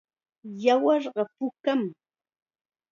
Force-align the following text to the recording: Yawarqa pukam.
Yawarqa 0.63 1.23
pukam. 1.35 1.81